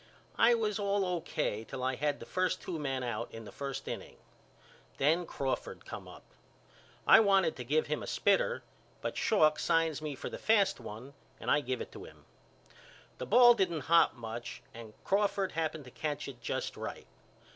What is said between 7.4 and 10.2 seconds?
to give him a spitter but Schalk signs me